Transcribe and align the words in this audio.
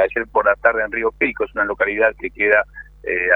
ayer 0.00 0.26
por 0.30 0.46
la 0.46 0.54
tarde 0.56 0.82
en 0.82 0.92
Río 0.92 1.12
Pico, 1.12 1.44
es 1.44 1.54
una 1.54 1.64
localidad 1.64 2.14
que 2.18 2.30
queda 2.30 2.64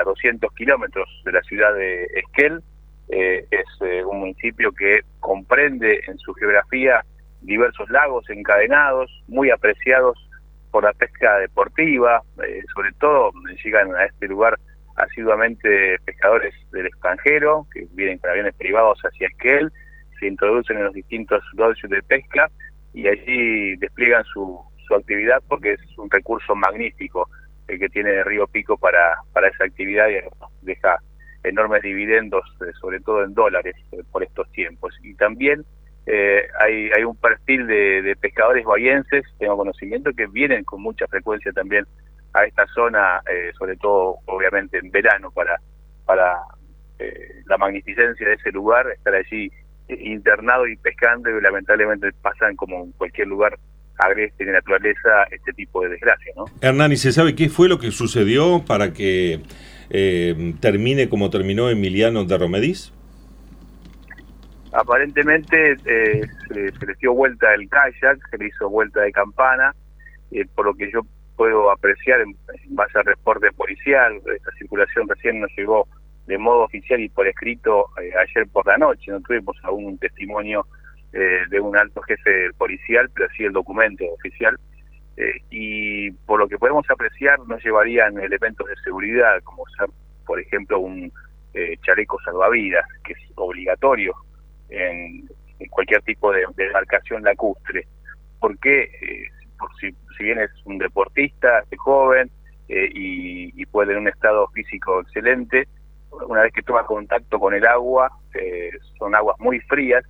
a 0.00 0.04
200 0.04 0.52
kilómetros 0.52 1.08
de 1.24 1.32
la 1.32 1.40
ciudad 1.42 1.74
de 1.74 2.04
Esquel. 2.14 2.62
es 3.08 4.04
un 4.06 4.20
municipio 4.20 4.72
que 4.72 5.00
comprende 5.20 6.00
en 6.06 6.18
su 6.18 6.34
geografía 6.34 7.02
diversos 7.40 7.88
lagos 7.90 8.28
encadenados, 8.28 9.10
muy 9.28 9.50
apreciados 9.50 10.18
por 10.70 10.84
la 10.84 10.92
pesca 10.92 11.38
deportiva, 11.38 12.22
sobre 12.74 12.92
todo 12.98 13.30
llegan 13.64 13.94
a 13.94 14.04
este 14.06 14.26
lugar 14.26 14.58
asiduamente 14.96 15.98
pescadores 16.04 16.54
del 16.72 16.86
extranjero 16.86 17.66
que 17.72 17.86
vienen 17.92 18.18
con 18.18 18.30
aviones 18.30 18.54
privados 18.54 18.98
hacia 19.02 19.28
Esquel, 19.28 19.72
se 20.18 20.26
introducen 20.26 20.78
en 20.78 20.84
los 20.84 20.94
distintos 20.94 21.42
socios 21.56 21.90
de 21.90 22.02
pesca 22.02 22.50
y 22.92 23.08
allí 23.08 23.76
despliegan 23.76 24.24
su, 24.24 24.60
su 24.86 24.94
actividad 24.94 25.42
porque 25.48 25.72
es 25.72 25.98
un 25.98 26.10
recurso 26.10 26.54
magnífico 26.54 27.28
el 27.68 27.78
que 27.78 27.88
tiene 27.88 28.22
Río 28.24 28.46
Pico 28.46 28.76
para, 28.76 29.16
para 29.32 29.48
esa 29.48 29.64
actividad 29.64 30.08
y 30.08 30.16
deja 30.62 30.98
enormes 31.42 31.82
dividendos, 31.82 32.44
eh, 32.60 32.72
sobre 32.80 33.00
todo 33.00 33.24
en 33.24 33.34
dólares, 33.34 33.74
eh, 33.92 34.02
por 34.10 34.22
estos 34.22 34.50
tiempos. 34.52 34.94
Y 35.02 35.14
también 35.14 35.64
eh, 36.06 36.46
hay, 36.60 36.90
hay 36.94 37.04
un 37.04 37.16
perfil 37.16 37.66
de, 37.66 38.02
de 38.02 38.16
pescadores 38.16 38.64
bahienses, 38.64 39.24
tengo 39.38 39.56
conocimiento, 39.56 40.12
que 40.12 40.26
vienen 40.26 40.64
con 40.64 40.82
mucha 40.82 41.06
frecuencia 41.06 41.52
también 41.52 41.86
a 42.34 42.44
esta 42.44 42.66
zona, 42.66 43.22
eh, 43.30 43.52
sobre 43.58 43.76
todo 43.76 44.16
obviamente 44.26 44.78
en 44.78 44.90
verano, 44.90 45.30
para, 45.30 45.58
para 46.04 46.36
eh, 46.98 47.42
la 47.46 47.56
magnificencia 47.56 48.26
de 48.26 48.34
ese 48.34 48.50
lugar, 48.52 48.90
estar 48.90 49.14
allí 49.14 49.50
internado 49.88 50.66
y 50.66 50.76
pescando 50.76 51.30
y 51.30 51.40
lamentablemente 51.40 52.10
pasan 52.22 52.56
como 52.56 52.84
en 52.84 52.92
cualquier 52.92 53.28
lugar 53.28 53.58
agreste 53.98 54.44
de 54.44 54.52
naturaleza 54.52 55.24
este 55.30 55.52
tipo 55.52 55.82
de 55.82 55.90
desgracia. 55.90 56.32
¿no? 56.36 56.44
Hernán, 56.60 56.92
¿y 56.92 56.96
se 56.96 57.12
sabe 57.12 57.34
qué 57.34 57.48
fue 57.48 57.68
lo 57.68 57.78
que 57.78 57.90
sucedió 57.90 58.64
para 58.66 58.92
que 58.92 59.40
eh, 59.90 60.54
termine 60.60 61.08
como 61.08 61.30
terminó 61.30 61.70
Emiliano 61.70 62.24
de 62.24 62.38
Romedís? 62.38 62.92
Aparentemente 64.72 65.76
se, 65.78 66.22
se, 66.48 66.86
le 66.86 66.94
dio 67.00 67.14
vuelta 67.14 67.54
el 67.54 67.68
kayak, 67.68 68.18
se 68.28 68.38
le 68.38 68.48
hizo 68.48 68.68
vuelta 68.68 69.02
de 69.02 69.12
campana, 69.12 69.72
por 70.56 70.66
lo 70.66 70.74
que 70.74 70.90
yo 70.90 71.02
puedo 71.36 71.70
apreciar 71.70 72.20
en, 72.20 72.36
base 72.74 72.98
al 72.98 73.04
reporte 73.04 73.52
policial, 73.52 74.20
esta 74.34 74.50
circulación 74.58 75.08
recién 75.08 75.40
nos 75.40 75.50
llegó 75.56 75.86
de 76.26 76.38
modo 76.38 76.62
oficial 76.62 77.00
y 77.00 77.08
por 77.08 77.26
escrito 77.26 77.88
eh, 78.02 78.10
ayer 78.16 78.48
por 78.48 78.66
la 78.66 78.78
noche, 78.78 79.10
no 79.10 79.20
tuvimos 79.20 79.56
aún 79.62 79.84
un 79.84 79.98
testimonio 79.98 80.66
eh, 81.14 81.44
de 81.48 81.60
un 81.60 81.76
alto 81.76 82.02
jefe 82.02 82.52
policial, 82.58 83.08
pero 83.14 83.28
sí 83.36 83.44
el 83.44 83.52
documento 83.52 84.04
oficial, 84.12 84.58
eh, 85.16 85.40
y 85.50 86.10
por 86.10 86.40
lo 86.40 86.48
que 86.48 86.58
podemos 86.58 86.84
apreciar 86.90 87.38
no 87.46 87.56
llevarían 87.58 88.18
elementos 88.18 88.68
de 88.68 88.76
seguridad, 88.84 89.42
como 89.44 89.64
ser, 89.78 89.88
por 90.26 90.40
ejemplo, 90.40 90.80
un 90.80 91.12
chaleco 91.82 92.18
salvavidas, 92.24 92.84
que 93.04 93.12
es 93.12 93.18
obligatorio 93.36 94.12
en, 94.70 95.28
cualquier 95.70 96.02
tipo 96.02 96.32
de, 96.32 96.44
de 96.56 96.66
embarcación 96.66 97.22
lacustre. 97.22 97.86
¿Por 98.40 98.58
qué? 98.58 98.90
si, 99.80 99.94
si 100.16 100.24
bien 100.24 100.40
es 100.40 100.50
un 100.64 100.78
deportista, 100.78 101.64
es 101.70 101.78
joven 101.78 102.30
eh, 102.68 102.88
y, 102.92 103.66
puede 103.66 103.88
tener 103.88 104.02
un 104.02 104.08
estado 104.08 104.46
físico 104.48 105.00
excelente, 105.00 105.66
una 106.28 106.42
vez 106.42 106.52
que 106.52 106.62
toma 106.62 106.84
contacto 106.84 107.40
con 107.40 107.54
el 107.54 107.66
agua, 107.66 108.10
eh, 108.34 108.70
son 108.98 109.14
aguas 109.14 109.36
muy 109.40 109.58
frías 109.60 110.04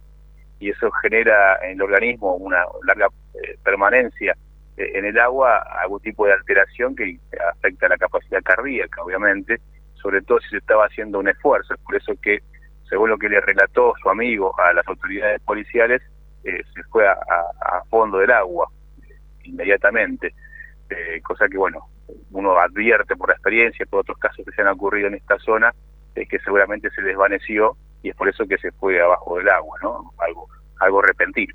y 0.64 0.70
eso 0.70 0.90
genera 1.02 1.58
en 1.62 1.72
el 1.72 1.82
organismo 1.82 2.36
una 2.36 2.64
larga 2.86 3.08
eh, 3.34 3.58
permanencia 3.62 4.34
en 4.76 5.04
el 5.04 5.18
agua, 5.20 5.58
algún 5.82 6.00
tipo 6.00 6.26
de 6.26 6.32
alteración 6.32 6.96
que 6.96 7.18
afecta 7.52 7.88
la 7.88 7.96
capacidad 7.96 8.42
cardíaca, 8.42 9.02
obviamente, 9.04 9.60
sobre 9.94 10.20
todo 10.22 10.40
si 10.40 10.48
se 10.48 10.56
estaba 10.56 10.86
haciendo 10.86 11.20
un 11.20 11.28
esfuerzo. 11.28 11.74
Es 11.74 11.80
por 11.80 11.94
eso 11.94 12.12
que, 12.20 12.40
según 12.88 13.10
lo 13.10 13.18
que 13.18 13.28
le 13.28 13.40
relató 13.40 13.92
su 14.02 14.08
amigo 14.08 14.58
a 14.58 14.72
las 14.72 14.86
autoridades 14.88 15.40
policiales, 15.42 16.02
se 16.42 16.82
fue 16.90 17.06
a 17.06 17.84
fondo 17.88 18.18
del 18.18 18.32
agua 18.32 18.68
inmediatamente, 19.44 20.34
eh, 20.90 21.20
cosa 21.22 21.48
que 21.48 21.56
bueno, 21.56 21.86
uno 22.32 22.58
advierte 22.58 23.16
por 23.16 23.28
la 23.28 23.34
experiencia, 23.34 23.86
por 23.86 24.00
otros 24.00 24.18
casos 24.18 24.44
que 24.44 24.52
se 24.52 24.62
han 24.62 24.68
ocurrido 24.68 25.08
en 25.08 25.14
esta 25.14 25.38
zona, 25.38 25.72
es 26.14 26.28
que 26.28 26.38
seguramente 26.40 26.90
se 26.90 27.02
desvaneció 27.02 27.76
y 28.02 28.10
es 28.10 28.16
por 28.16 28.28
eso 28.28 28.46
que 28.46 28.58
se 28.58 28.70
fue 28.72 29.00
abajo 29.00 29.38
del 29.38 29.48
agua, 29.48 29.78
¿no? 29.82 30.12
Algo, 30.18 30.48
algo 30.80 31.02
repentino. 31.02 31.54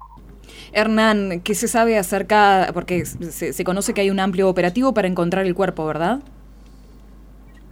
Hernán, 0.71 1.41
¿qué 1.41 1.55
se 1.55 1.67
sabe 1.67 1.97
acerca, 1.97 2.69
porque 2.73 3.05
se, 3.05 3.63
conoce 3.63 3.93
que 3.93 4.01
hay 4.01 4.09
un 4.09 4.19
amplio 4.19 4.49
operativo 4.49 4.93
para 4.93 5.07
encontrar 5.07 5.45
el 5.45 5.55
cuerpo, 5.55 5.85
¿verdad? 5.85 6.19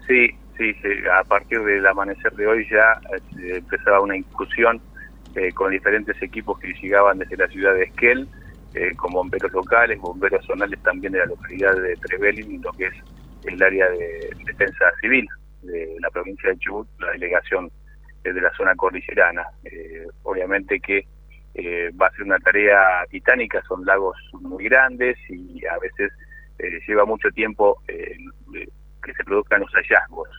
Sí, 0.08 0.30
sí, 0.58 0.74
a 1.12 1.24
partir 1.24 1.62
del 1.62 1.86
amanecer 1.86 2.34
de 2.34 2.48
hoy 2.48 2.68
ya 2.70 3.00
eh, 3.16 3.58
empezaba 3.58 4.00
una 4.02 4.16
incursión 4.16 4.82
eh, 5.36 5.52
con 5.52 5.72
diferentes 5.72 6.20
equipos 6.22 6.60
que 6.60 6.74
llegaban 6.74 7.20
desde 7.20 7.38
la 7.38 7.48
ciudad 7.48 7.74
de 7.74 7.84
Esquel, 7.84 8.28
eh, 8.74 8.96
con 8.96 9.12
bomberos 9.12 9.52
locales, 9.52 10.00
bomberos 10.00 10.46
zonales 10.46 10.82
también 10.82 11.14
de 11.14 11.20
la 11.20 11.26
localidad 11.26 11.76
de 11.76 11.96
Trevelin, 11.98 12.62
lo 12.62 12.72
que 12.74 12.88
es 12.88 12.94
el 13.46 13.62
área 13.62 13.90
de 13.90 14.30
defensa 14.46 14.86
civil 15.02 15.28
de 15.62 15.98
la 16.00 16.10
provincia 16.10 16.50
de 16.50 16.58
Chubut, 16.58 16.88
la 17.00 17.12
delegación 17.12 17.70
de 18.24 18.42
la 18.42 18.52
zona 18.56 18.76
cordillerana. 18.76 19.46
Eh, 19.64 20.06
obviamente 20.24 20.80
que 20.80 21.06
eh, 21.58 21.92
va 22.00 22.08
a 22.08 22.12
ser 22.12 22.24
una 22.24 22.40
tarea 22.40 23.06
titánica, 23.10 23.62
son 23.68 23.86
lagos 23.86 24.18
muy 24.34 24.66
grandes 24.66 25.18
y 25.30 25.66
a 25.66 25.78
veces 25.80 26.12
lleva 26.88 27.06
mucho 27.06 27.30
tiempo 27.32 27.82
que 27.88 29.14
se 29.14 29.24
produzcan 29.24 29.62
los 29.62 29.72
hallazgos. 29.72 30.30